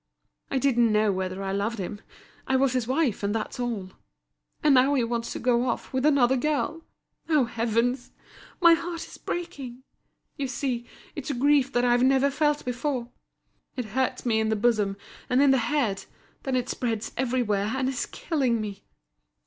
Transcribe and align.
I 0.49 0.57
didn't 0.57 0.91
know 0.91 1.11
whether 1.11 1.43
I 1.43 1.51
loved 1.51 1.77
him. 1.77 2.01
I 2.47 2.55
was 2.55 2.73
his 2.73 2.87
wife, 2.87 3.21
and 3.21 3.35
that's 3.35 3.59
all. 3.59 3.91
And 4.63 4.73
now 4.73 4.95
he 4.95 5.03
wants 5.03 5.31
to 5.33 5.37
go 5.39 5.67
off 5.69 5.93
with 5.93 6.07
another 6.07 6.37
girl! 6.37 6.81
Oh, 7.29 7.45
heavens! 7.45 8.09
my 8.59 8.73
heart 8.73 9.05
is 9.05 9.19
breaking! 9.19 9.83
You 10.37 10.47
see, 10.47 10.87
it's 11.15 11.29
a 11.29 11.35
grief 11.35 11.71
that 11.73 11.85
I've 11.85 12.01
never 12.01 12.31
felt 12.31 12.65
before. 12.65 13.09
It 13.75 13.85
hurts 13.93 14.25
me 14.25 14.39
in 14.39 14.49
the 14.49 14.55
bosom, 14.55 14.97
and 15.29 15.39
in 15.39 15.51
the 15.51 15.59
head; 15.69 16.05
then 16.41 16.55
it 16.55 16.67
spreads 16.67 17.11
everywhere, 17.15 17.71
and 17.75 17.87
is 17.87 18.07
killing 18.07 18.59
me." 18.59 18.81